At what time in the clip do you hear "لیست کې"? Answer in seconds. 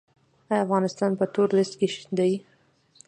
1.57-1.87